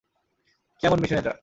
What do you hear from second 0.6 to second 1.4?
কী এমন মিশন এটা?